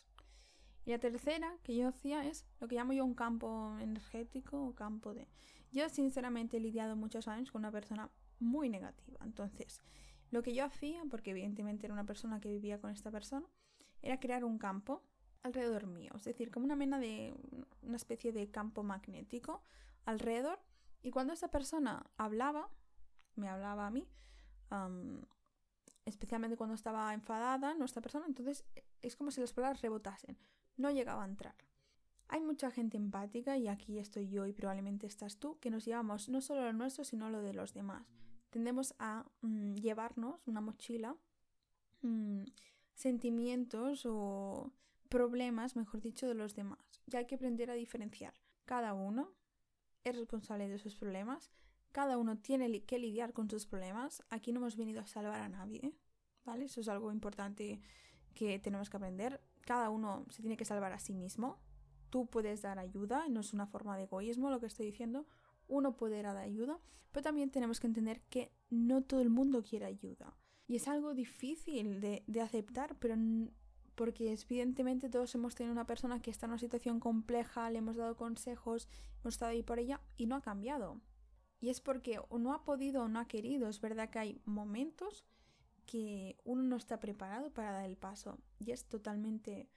Y 0.84 0.90
la 0.90 0.98
tercera 0.98 1.54
que 1.62 1.76
yo 1.76 1.88
hacía 1.88 2.24
es 2.24 2.46
lo 2.60 2.68
que 2.68 2.76
llamo 2.76 2.94
yo 2.94 3.04
un 3.04 3.14
campo 3.14 3.76
energético 3.78 4.68
o 4.68 4.74
campo 4.74 5.12
de... 5.12 5.28
Yo 5.70 5.88
sinceramente 5.90 6.56
he 6.56 6.60
lidiado 6.60 6.96
muchos 6.96 7.28
años 7.28 7.50
con 7.50 7.60
una 7.60 7.70
persona 7.70 8.10
muy 8.38 8.70
negativa. 8.70 9.18
Entonces, 9.22 9.82
lo 10.30 10.42
que 10.42 10.54
yo 10.54 10.64
hacía, 10.64 11.02
porque 11.10 11.32
evidentemente 11.32 11.86
era 11.86 11.92
una 11.92 12.06
persona 12.06 12.40
que 12.40 12.48
vivía 12.48 12.80
con 12.80 12.90
esta 12.90 13.10
persona, 13.10 13.46
era 14.00 14.18
crear 14.18 14.44
un 14.44 14.56
campo 14.56 15.02
alrededor 15.42 15.86
mío. 15.86 16.12
Es 16.14 16.24
decir, 16.24 16.50
como 16.50 16.64
una 16.64 16.76
mena 16.76 16.98
de... 16.98 17.34
una 17.82 17.96
especie 17.96 18.32
de 18.32 18.50
campo 18.50 18.82
magnético 18.82 19.62
alrededor 20.06 20.58
y 21.08 21.10
cuando 21.10 21.32
esa 21.32 21.48
persona 21.48 22.04
hablaba, 22.18 22.68
me 23.34 23.48
hablaba 23.48 23.86
a 23.86 23.90
mí, 23.90 24.06
especialmente 26.04 26.58
cuando 26.58 26.74
estaba 26.74 27.14
enfadada 27.14 27.72
nuestra 27.72 28.02
persona, 28.02 28.26
entonces 28.26 28.66
es 29.00 29.16
como 29.16 29.30
si 29.30 29.40
las 29.40 29.54
palabras 29.54 29.80
rebotasen, 29.80 30.36
no 30.76 30.90
llegaba 30.90 31.22
a 31.22 31.26
entrar. 31.26 31.54
Hay 32.28 32.42
mucha 32.42 32.70
gente 32.70 32.98
empática, 32.98 33.56
y 33.56 33.68
aquí 33.68 33.98
estoy 33.98 34.28
yo 34.28 34.44
y 34.44 34.52
probablemente 34.52 35.06
estás 35.06 35.38
tú, 35.38 35.58
que 35.60 35.70
nos 35.70 35.86
llevamos 35.86 36.28
no 36.28 36.42
solo 36.42 36.60
lo 36.60 36.74
nuestro, 36.74 37.04
sino 37.04 37.30
lo 37.30 37.40
de 37.40 37.54
los 37.54 37.72
demás. 37.72 38.06
Tendemos 38.50 38.94
a 38.98 39.24
mm, 39.40 39.76
llevarnos 39.76 40.38
una 40.44 40.60
mochila, 40.60 41.16
mm, 42.02 42.42
sentimientos 42.92 44.04
o 44.04 44.74
problemas, 45.08 45.74
mejor 45.74 46.02
dicho, 46.02 46.28
de 46.28 46.34
los 46.34 46.54
demás. 46.54 47.00
Y 47.06 47.16
hay 47.16 47.24
que 47.24 47.36
aprender 47.36 47.70
a 47.70 47.74
diferenciar. 47.74 48.34
Cada 48.66 48.92
uno 48.92 49.32
es 50.04 50.16
responsable 50.16 50.68
de 50.68 50.78
sus 50.78 50.94
problemas, 50.94 51.50
cada 51.92 52.18
uno 52.18 52.38
tiene 52.38 52.84
que 52.84 52.98
lidiar 52.98 53.32
con 53.32 53.48
sus 53.48 53.66
problemas. 53.66 54.22
Aquí 54.30 54.52
no 54.52 54.60
hemos 54.60 54.76
venido 54.76 55.00
a 55.00 55.06
salvar 55.06 55.40
a 55.40 55.48
nadie, 55.48 55.94
¿vale? 56.44 56.66
Eso 56.66 56.80
es 56.80 56.88
algo 56.88 57.10
importante 57.12 57.80
que 58.34 58.58
tenemos 58.58 58.90
que 58.90 58.96
aprender. 58.96 59.40
Cada 59.62 59.90
uno 59.90 60.26
se 60.30 60.42
tiene 60.42 60.56
que 60.56 60.64
salvar 60.64 60.92
a 60.92 60.98
sí 60.98 61.14
mismo. 61.14 61.58
Tú 62.10 62.26
puedes 62.26 62.62
dar 62.62 62.78
ayuda, 62.78 63.28
no 63.28 63.40
es 63.40 63.52
una 63.52 63.66
forma 63.66 63.96
de 63.96 64.04
egoísmo 64.04 64.50
lo 64.50 64.60
que 64.60 64.66
estoy 64.66 64.86
diciendo. 64.86 65.26
Uno 65.66 65.96
puede 65.96 66.22
dar 66.22 66.36
ayuda, 66.36 66.78
pero 67.10 67.22
también 67.22 67.50
tenemos 67.50 67.80
que 67.80 67.86
entender 67.86 68.22
que 68.30 68.52
no 68.70 69.02
todo 69.02 69.20
el 69.20 69.30
mundo 69.30 69.62
quiere 69.62 69.86
ayuda. 69.86 70.36
Y 70.66 70.76
es 70.76 70.88
algo 70.88 71.14
difícil 71.14 72.00
de, 72.00 72.24
de 72.26 72.40
aceptar, 72.40 72.96
pero 72.98 73.16
porque 73.98 74.32
evidentemente 74.32 75.10
todos 75.10 75.34
hemos 75.34 75.56
tenido 75.56 75.72
una 75.72 75.84
persona 75.84 76.22
que 76.22 76.30
está 76.30 76.46
en 76.46 76.52
una 76.52 76.60
situación 76.60 77.00
compleja, 77.00 77.68
le 77.68 77.78
hemos 77.78 77.96
dado 77.96 78.16
consejos, 78.16 78.88
hemos 79.20 79.34
estado 79.34 79.50
ahí 79.50 79.64
por 79.64 79.80
ella 79.80 80.00
y 80.16 80.26
no 80.26 80.36
ha 80.36 80.40
cambiado. 80.40 81.00
Y 81.60 81.70
es 81.70 81.80
porque 81.80 82.20
no 82.30 82.54
ha 82.54 82.62
podido 82.62 83.02
o 83.02 83.08
no 83.08 83.18
ha 83.18 83.26
querido. 83.26 83.68
Es 83.68 83.80
verdad 83.80 84.08
que 84.08 84.20
hay 84.20 84.40
momentos 84.44 85.26
que 85.84 86.36
uno 86.44 86.62
no 86.62 86.76
está 86.76 87.00
preparado 87.00 87.52
para 87.52 87.72
dar 87.72 87.86
el 87.86 87.96
paso 87.96 88.38
y 88.60 88.70
es 88.70 88.84
totalmente 88.84 89.68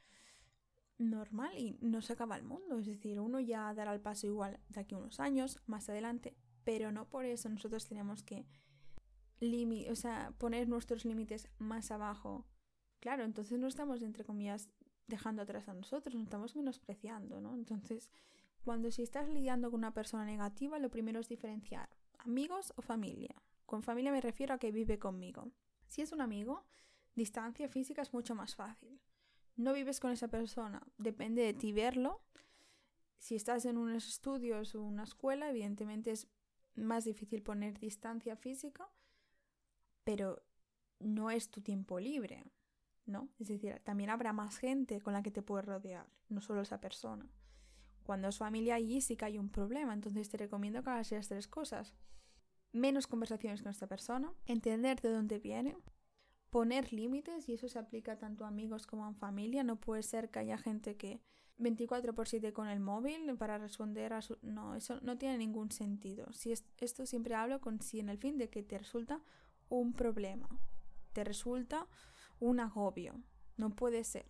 normal 1.00 1.58
y 1.58 1.80
no 1.82 2.04
se 2.04 2.14
acaba 2.14 2.38
el 2.38 2.44
mundo. 2.44 2.78
Es 2.78 2.86
decir, 2.86 3.20
uno 3.20 3.40
ya 3.40 3.74
dará 3.74 3.92
el 3.92 4.02
paso 4.02 4.28
igual 4.28 4.60
de 4.70 4.82
aquí 4.82 4.94
a 4.94 5.00
unos 5.00 5.20
años, 5.20 5.60
más 5.66 5.90
adelante, 5.90 6.36
pero 6.64 6.92
no 6.92 7.10
por 7.10 7.26
eso 7.26 7.50
nosotros 7.50 7.88
tenemos 7.88 8.22
que 8.22 8.46
poner 10.38 10.70
nuestros 10.70 11.06
límites 11.06 11.48
más 11.58 11.90
abajo 11.90 12.46
Claro, 13.02 13.24
entonces 13.24 13.60
no 13.60 13.68
estamos, 13.68 14.02
entre 14.04 14.24
comillas, 14.24 14.70
dejando 15.08 15.42
atrás 15.42 15.68
a 15.68 15.74
nosotros, 15.74 16.16
nos 16.16 16.24
estamos 16.24 16.56
menospreciando, 16.56 17.42
¿no? 17.42 17.56
Entonces, 17.56 18.12
cuando 18.64 18.92
si 18.92 19.02
estás 19.02 19.28
lidiando 19.28 19.72
con 19.72 19.80
una 19.80 19.94
persona 19.94 20.24
negativa, 20.24 20.78
lo 20.78 20.92
primero 20.92 21.20
es 21.20 21.28
diferenciar 21.28 21.90
amigos 22.20 22.74
o 22.76 22.84
familia. 22.84 23.36
Con 23.66 23.82
familia 23.82 24.12
me 24.12 24.22
refiero 24.22 24.54
a 24.54 24.60
que 24.60 24.72
vive 24.72 25.00
conmigo. 25.00 25.52
Si 25.88 26.04
es 26.04 26.12
un 26.12 26.22
amigo, 26.22 26.64
distancia 27.16 27.68
física 27.68 28.04
es 28.04 28.14
mucho 28.14 28.36
más 28.36 28.56
fácil. 28.56 29.02
No 29.56 29.74
vives 29.74 30.00
con 30.00 30.12
esa 30.12 30.28
persona, 30.28 30.82
depende 31.00 31.42
de 31.42 31.56
ti 31.56 31.74
verlo. 31.74 32.22
Si 33.18 33.36
estás 33.36 33.66
en 33.66 33.78
unos 33.78 34.08
estudios 34.08 34.76
o 34.76 34.84
una 34.84 35.04
escuela, 35.04 35.50
evidentemente 35.50 36.12
es 36.12 36.28
más 36.76 37.06
difícil 37.06 37.42
poner 37.42 37.80
distancia 37.80 38.36
física, 38.36 38.88
pero 40.04 40.44
no 41.00 41.32
es 41.32 41.50
tu 41.50 41.62
tiempo 41.62 42.00
libre. 42.00 42.46
¿No? 43.12 43.30
Es 43.40 43.50
decir, 43.50 43.82
también 43.84 44.10
habrá 44.10 44.34
más 44.34 44.58
gente 44.58 45.02
con 45.02 45.14
la 45.14 45.22
que 45.22 45.32
te 45.32 45.42
puedes 45.42 45.66
rodear, 45.66 46.08
no 46.30 46.42
solo 46.42 46.62
esa 46.62 46.82
persona. 46.82 47.30
Cuando 48.04 48.30
es 48.30 48.38
familia 48.38 48.76
allí 48.76 49.02
sí 49.02 49.16
que 49.16 49.26
hay 49.26 49.38
un 49.38 49.50
problema, 49.50 49.94
entonces 49.94 50.30
te 50.30 50.38
recomiendo 50.38 50.84
que 50.84 50.90
hagas 50.90 51.12
esas 51.12 51.28
tres 51.28 51.48
cosas. 51.48 51.94
Menos 52.72 53.06
conversaciones 53.06 53.62
con 53.62 53.72
esta 53.72 53.88
persona, 53.88 54.34
entender 54.46 55.02
de 55.02 55.12
dónde 55.12 55.40
viene, 55.40 55.78
poner 56.50 56.92
límites, 56.94 57.48
y 57.48 57.54
eso 57.54 57.68
se 57.68 57.80
aplica 57.80 58.18
tanto 58.18 58.46
a 58.46 58.48
amigos 58.48 58.88
como 58.88 59.06
a 59.06 59.14
familia. 59.14 59.64
No 59.64 59.80
puede 59.80 60.04
ser 60.04 60.30
que 60.32 60.40
haya 60.40 60.58
gente 60.58 60.96
que 60.98 61.22
24 61.58 62.14
por 62.14 62.28
7 62.28 62.54
con 62.54 62.68
el 62.68 62.80
móvil 62.80 63.36
para 63.38 63.58
responder 63.58 64.14
a 64.14 64.22
su... 64.22 64.38
No, 64.42 64.76
eso 64.76 65.00
no 65.02 65.18
tiene 65.18 65.38
ningún 65.38 65.72
sentido. 65.72 66.32
Si 66.34 66.52
esto 66.52 67.06
siempre 67.06 67.36
hablo 67.36 67.62
con 67.62 67.82
si 67.82 68.00
en 68.00 68.10
el 68.10 68.18
fin 68.18 68.38
de 68.38 68.50
que 68.50 68.64
te 68.64 68.78
resulta 68.78 69.22
un 69.70 69.94
problema, 69.94 70.50
te 71.14 71.24
resulta 71.24 71.88
un 72.42 72.60
agobio. 72.60 73.24
No 73.56 73.70
puede 73.70 74.04
ser. 74.04 74.26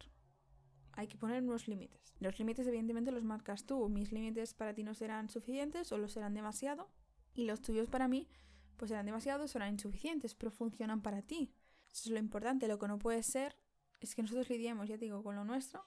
Hay 0.92 1.08
que 1.08 1.18
poner 1.18 1.42
unos 1.42 1.68
límites. 1.68 2.14
Los 2.20 2.38
límites 2.38 2.68
evidentemente 2.68 3.12
los 3.12 3.24
marcas 3.24 3.66
tú. 3.66 3.90
Mis 3.90 4.12
límites 4.12 4.54
para 4.54 4.76
ti 4.76 4.84
no 4.84 4.94
serán 4.94 5.30
suficientes 5.30 5.92
o 5.92 5.98
los 5.98 6.12
serán 6.12 6.36
demasiado. 6.36 6.92
Y 7.34 7.46
los 7.46 7.62
tuyos 7.62 7.90
para 7.90 8.08
mí 8.08 8.30
pues 8.78 8.90
serán 8.90 9.06
demasiado 9.06 9.46
o 9.46 9.48
serán 9.48 9.74
insuficientes, 9.74 10.36
pero 10.36 10.52
funcionan 10.52 11.02
para 11.02 11.22
ti. 11.22 11.56
Eso 11.92 12.10
es 12.10 12.12
lo 12.12 12.20
importante. 12.20 12.68
Lo 12.68 12.78
que 12.78 12.88
no 12.88 13.00
puede 13.00 13.24
ser 13.24 13.56
es 14.00 14.14
que 14.14 14.22
nosotros 14.22 14.50
lidiemos, 14.50 14.88
ya 14.88 14.98
digo, 14.98 15.24
con 15.24 15.36
lo 15.36 15.44
nuestro 15.44 15.86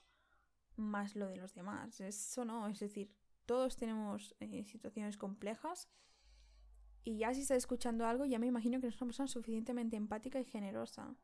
más 0.76 1.14
lo 1.14 1.28
de 1.28 1.36
los 1.36 1.54
demás. 1.54 2.00
Eso 2.00 2.44
no, 2.44 2.66
es 2.68 2.80
decir, 2.80 3.12
todos 3.46 3.76
tenemos 3.76 4.34
eh, 4.40 4.64
situaciones 4.64 5.16
complejas 5.16 5.88
y 7.04 7.18
ya 7.18 7.34
si 7.34 7.42
estás 7.42 7.58
escuchando 7.58 8.06
algo, 8.06 8.24
ya 8.24 8.38
me 8.38 8.46
imagino 8.46 8.80
que 8.80 8.86
no 8.86 8.90
es 8.90 9.00
una 9.00 9.08
persona 9.08 9.28
suficientemente 9.28 9.96
empática 9.96 10.40
y 10.40 10.44
generosa. 10.44 11.14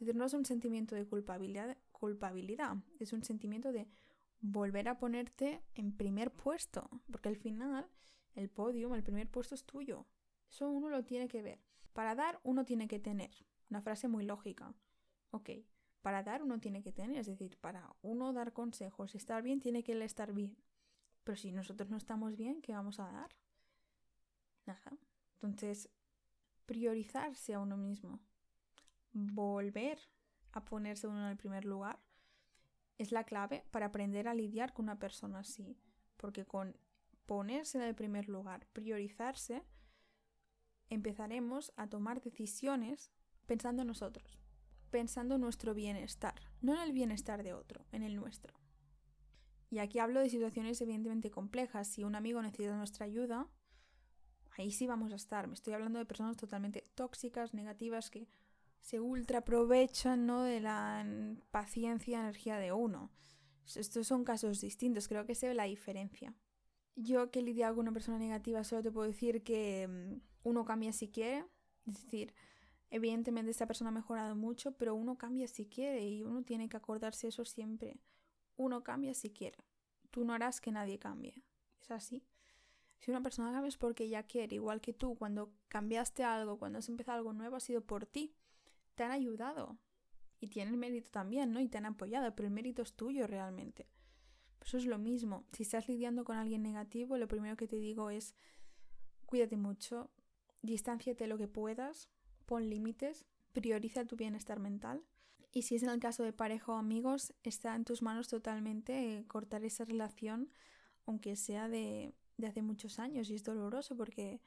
Es 0.00 0.06
decir, 0.06 0.16
no 0.16 0.24
es 0.24 0.32
un 0.32 0.46
sentimiento 0.46 0.94
de 0.94 1.06
culpabilidad, 1.06 1.76
culpabilidad, 1.92 2.78
es 2.98 3.12
un 3.12 3.22
sentimiento 3.22 3.70
de 3.70 3.86
volver 4.40 4.88
a 4.88 4.98
ponerte 4.98 5.62
en 5.74 5.94
primer 5.94 6.32
puesto, 6.32 6.88
porque 7.12 7.28
al 7.28 7.36
final 7.36 7.86
el 8.34 8.48
podio, 8.48 8.94
el 8.94 9.02
primer 9.02 9.30
puesto 9.30 9.54
es 9.54 9.66
tuyo. 9.66 10.06
Eso 10.48 10.70
uno 10.70 10.88
lo 10.88 11.04
tiene 11.04 11.28
que 11.28 11.42
ver. 11.42 11.60
Para 11.92 12.14
dar, 12.14 12.40
uno 12.44 12.64
tiene 12.64 12.88
que 12.88 12.98
tener. 12.98 13.30
Una 13.68 13.82
frase 13.82 14.08
muy 14.08 14.24
lógica. 14.24 14.74
Ok, 15.32 15.50
para 16.00 16.22
dar 16.22 16.42
uno 16.42 16.58
tiene 16.60 16.82
que 16.82 16.92
tener, 16.92 17.18
es 17.18 17.26
decir, 17.26 17.58
para 17.58 17.94
uno 18.00 18.32
dar 18.32 18.54
consejos, 18.54 19.14
estar 19.14 19.42
bien, 19.42 19.60
tiene 19.60 19.82
que 19.82 20.02
estar 20.02 20.32
bien. 20.32 20.56
Pero 21.24 21.36
si 21.36 21.52
nosotros 21.52 21.90
no 21.90 21.98
estamos 21.98 22.38
bien, 22.38 22.62
¿qué 22.62 22.72
vamos 22.72 23.00
a 23.00 23.12
dar? 23.12 23.36
Nada. 24.64 24.96
Entonces, 25.34 25.90
priorizarse 26.64 27.52
a 27.52 27.60
uno 27.60 27.76
mismo 27.76 28.22
volver 29.12 29.98
a 30.52 30.64
ponerse 30.64 31.06
uno 31.06 31.20
en 31.20 31.30
el 31.30 31.36
primer 31.36 31.64
lugar 31.64 32.00
es 32.98 33.12
la 33.12 33.24
clave 33.24 33.64
para 33.70 33.86
aprender 33.86 34.28
a 34.28 34.34
lidiar 34.34 34.72
con 34.72 34.84
una 34.84 34.98
persona 34.98 35.40
así. 35.40 35.78
Porque 36.16 36.44
con 36.44 36.76
ponerse 37.26 37.78
en 37.78 37.84
el 37.84 37.94
primer 37.94 38.28
lugar, 38.28 38.66
priorizarse, 38.72 39.64
empezaremos 40.90 41.72
a 41.76 41.88
tomar 41.88 42.20
decisiones 42.20 43.10
pensando 43.46 43.82
en 43.82 43.88
nosotros, 43.88 44.42
pensando 44.90 45.36
en 45.36 45.40
nuestro 45.40 45.72
bienestar, 45.72 46.34
no 46.60 46.74
en 46.74 46.80
el 46.80 46.92
bienestar 46.92 47.42
de 47.42 47.54
otro, 47.54 47.86
en 47.92 48.02
el 48.02 48.16
nuestro. 48.16 48.54
Y 49.70 49.78
aquí 49.78 50.00
hablo 50.00 50.20
de 50.20 50.28
situaciones 50.28 50.80
evidentemente 50.80 51.30
complejas. 51.30 51.86
Si 51.86 52.02
un 52.02 52.16
amigo 52.16 52.42
necesita 52.42 52.76
nuestra 52.76 53.06
ayuda, 53.06 53.48
ahí 54.58 54.72
sí 54.72 54.86
vamos 54.86 55.12
a 55.12 55.16
estar. 55.16 55.46
Me 55.46 55.54
estoy 55.54 55.72
hablando 55.72 56.00
de 56.00 56.06
personas 56.06 56.36
totalmente 56.36 56.90
tóxicas, 56.96 57.54
negativas, 57.54 58.10
que 58.10 58.28
se 58.80 59.00
ultra 59.00 59.38
aprovechan 59.38 60.26
¿no? 60.26 60.42
de 60.42 60.60
la 60.60 61.06
paciencia, 61.50 62.20
energía 62.20 62.58
de 62.58 62.72
uno. 62.72 63.10
Estos 63.76 64.06
son 64.06 64.24
casos 64.24 64.60
distintos, 64.60 65.06
creo 65.06 65.26
que 65.26 65.34
se 65.34 65.48
ve 65.48 65.54
la 65.54 65.64
diferencia. 65.64 66.34
Yo 66.96 67.30
que 67.30 67.38
he 67.38 67.42
lidiado 67.42 67.76
con 67.76 67.82
una 67.82 67.92
persona 67.92 68.18
negativa 68.18 68.64
solo 68.64 68.82
te 68.82 68.90
puedo 68.90 69.06
decir 69.06 69.44
que 69.44 69.86
mm, 69.88 70.48
uno 70.48 70.64
cambia 70.64 70.92
si 70.92 71.08
quiere, 71.08 71.44
es 71.86 72.02
decir, 72.02 72.34
evidentemente 72.90 73.50
esta 73.50 73.66
persona 73.66 73.90
ha 73.90 73.92
mejorado 73.92 74.34
mucho, 74.34 74.72
pero 74.72 74.94
uno 74.94 75.16
cambia 75.16 75.46
si 75.46 75.66
quiere 75.66 76.06
y 76.08 76.22
uno 76.22 76.42
tiene 76.42 76.68
que 76.68 76.76
acordarse 76.76 77.28
eso 77.28 77.44
siempre. 77.44 78.00
Uno 78.56 78.82
cambia 78.82 79.14
si 79.14 79.30
quiere. 79.30 79.64
Tú 80.10 80.24
no 80.24 80.34
harás 80.34 80.60
que 80.60 80.72
nadie 80.72 80.98
cambie. 80.98 81.42
Es 81.80 81.90
así. 81.90 82.24
Si 82.98 83.10
una 83.10 83.22
persona 83.22 83.52
cambia 83.52 83.68
es 83.68 83.78
porque 83.78 84.08
ya 84.08 84.24
quiere, 84.24 84.56
igual 84.56 84.80
que 84.80 84.92
tú, 84.92 85.16
cuando 85.16 85.54
cambiaste 85.68 86.24
algo, 86.24 86.58
cuando 86.58 86.80
has 86.80 86.88
empezado 86.88 87.18
algo 87.18 87.32
nuevo, 87.32 87.56
ha 87.56 87.60
sido 87.60 87.80
por 87.82 88.04
ti 88.04 88.34
te 89.00 89.04
han 89.04 89.12
ayudado. 89.12 89.78
Y 90.40 90.48
tienen 90.48 90.78
mérito 90.78 91.10
también, 91.10 91.52
¿no? 91.52 91.60
Y 91.60 91.68
te 91.68 91.78
han 91.78 91.86
apoyado, 91.86 92.36
pero 92.36 92.48
el 92.48 92.52
mérito 92.52 92.82
es 92.82 92.92
tuyo 92.92 93.26
realmente. 93.26 93.88
Eso 94.60 94.76
es 94.76 94.84
lo 94.84 94.98
mismo. 94.98 95.46
Si 95.52 95.62
estás 95.62 95.88
lidiando 95.88 96.22
con 96.22 96.36
alguien 96.36 96.62
negativo, 96.62 97.16
lo 97.16 97.26
primero 97.26 97.56
que 97.56 97.66
te 97.66 97.76
digo 97.76 98.10
es 98.10 98.34
cuídate 99.24 99.56
mucho, 99.56 100.10
distánciate 100.60 101.26
lo 101.28 101.38
que 101.38 101.48
puedas, 101.48 102.10
pon 102.44 102.68
límites, 102.68 103.24
prioriza 103.54 104.04
tu 104.04 104.16
bienestar 104.16 104.60
mental. 104.60 105.02
Y 105.50 105.62
si 105.62 105.76
es 105.76 105.82
en 105.82 105.88
el 105.88 105.98
caso 105.98 106.22
de 106.22 106.34
pareja 106.34 106.72
o 106.72 106.76
amigos, 106.76 107.32
está 107.42 107.74
en 107.74 107.86
tus 107.86 108.02
manos 108.02 108.28
totalmente 108.28 109.24
cortar 109.28 109.64
esa 109.64 109.86
relación, 109.86 110.52
aunque 111.06 111.36
sea 111.36 111.70
de, 111.70 112.14
de 112.36 112.46
hace 112.48 112.60
muchos 112.60 112.98
años. 112.98 113.30
Y 113.30 113.34
es 113.34 113.44
doloroso 113.44 113.96
porque 113.96 114.42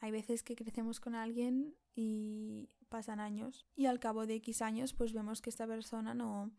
hay 0.00 0.10
veces 0.10 0.42
que 0.42 0.56
crecemos 0.56 0.98
con 0.98 1.14
alguien 1.14 1.74
y 1.94 2.68
pasan 2.88 3.20
años 3.20 3.66
y 3.76 3.86
al 3.86 4.00
cabo 4.00 4.26
de 4.26 4.34
X 4.36 4.62
años 4.62 4.94
pues 4.94 5.12
vemos 5.12 5.42
que 5.42 5.50
esta 5.50 5.66
persona 5.66 6.14
no, 6.14 6.50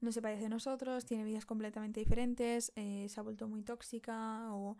no 0.00 0.12
se 0.12 0.22
parece 0.22 0.46
a 0.46 0.48
nosotros, 0.48 1.04
tiene 1.04 1.24
vidas 1.24 1.44
completamente 1.44 2.00
diferentes, 2.00 2.72
eh, 2.76 3.06
se 3.08 3.20
ha 3.20 3.22
vuelto 3.22 3.48
muy 3.48 3.62
tóxica 3.62 4.54
o 4.54 4.76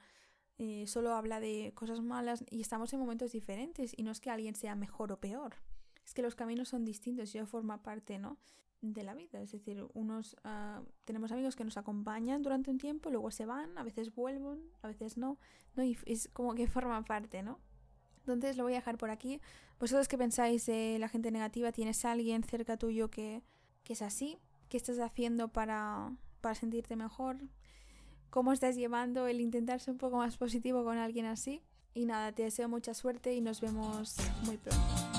eh, 0.58 0.86
solo 0.86 1.14
habla 1.14 1.40
de 1.40 1.72
cosas 1.74 2.00
malas 2.00 2.44
y 2.48 2.60
estamos 2.60 2.92
en 2.92 3.00
momentos 3.00 3.32
diferentes 3.32 3.92
y 3.96 4.04
no 4.04 4.12
es 4.12 4.20
que 4.20 4.30
alguien 4.30 4.54
sea 4.54 4.76
mejor 4.76 5.10
o 5.10 5.18
peor, 5.18 5.56
es 6.04 6.14
que 6.14 6.22
los 6.22 6.36
caminos 6.36 6.68
son 6.68 6.84
distintos 6.84 7.34
y 7.34 7.38
eso 7.38 7.46
forma 7.46 7.82
parte 7.82 8.18
¿no? 8.18 8.38
de 8.80 9.02
la 9.02 9.14
vida, 9.14 9.40
es 9.40 9.50
decir, 9.50 9.84
unos 9.94 10.36
uh, 10.44 10.84
tenemos 11.04 11.32
amigos 11.32 11.56
que 11.56 11.64
nos 11.64 11.78
acompañan 11.78 12.42
durante 12.42 12.70
un 12.70 12.78
tiempo, 12.78 13.10
luego 13.10 13.30
se 13.30 13.46
van, 13.46 13.76
a 13.78 13.82
veces 13.82 14.14
vuelven, 14.14 14.60
a 14.82 14.88
veces 14.88 15.16
no, 15.16 15.38
no 15.74 15.82
y 15.82 15.96
es 16.06 16.28
como 16.28 16.54
que 16.54 16.68
forma 16.68 17.02
parte, 17.04 17.42
¿no? 17.42 17.58
Entonces 18.26 18.56
lo 18.56 18.64
voy 18.64 18.72
a 18.72 18.76
dejar 18.76 18.98
por 18.98 19.10
aquí. 19.10 19.40
¿Vosotros 19.78 20.08
qué 20.08 20.16
pensáis 20.16 20.66
de 20.66 20.98
la 20.98 21.08
gente 21.08 21.30
negativa? 21.30 21.72
¿Tienes 21.72 22.04
a 22.04 22.12
alguien 22.12 22.42
cerca 22.42 22.76
tuyo 22.76 23.10
que, 23.10 23.42
que 23.82 23.92
es 23.92 24.02
así? 24.02 24.38
¿Qué 24.68 24.76
estás 24.76 24.98
haciendo 24.98 25.48
para, 25.48 26.10
para 26.44 26.54
sentirte 26.54 26.94
mejor, 26.94 27.38
cómo 28.28 28.52
estás 28.52 28.76
llevando 28.76 29.28
el 29.28 29.40
intentar 29.40 29.80
ser 29.80 29.92
un 29.92 29.98
poco 29.98 30.18
más 30.18 30.36
positivo 30.36 30.84
con 30.84 30.98
alguien 30.98 31.24
así. 31.24 31.62
Y 31.94 32.04
nada, 32.04 32.32
te 32.32 32.42
deseo 32.42 32.68
mucha 32.68 32.92
suerte 32.92 33.32
y 33.32 33.40
nos 33.40 33.62
vemos 33.62 34.16
muy 34.44 34.58
pronto. 34.58 35.13